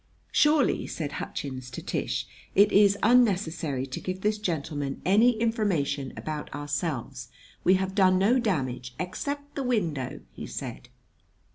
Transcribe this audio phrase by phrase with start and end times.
[0.31, 6.51] "Surely," said Hutchins to Tish, "it is unnecessary to give this gentleman any information about
[6.55, 7.29] ourselves!
[7.63, 10.89] We have done no damage" "Except the window," he said.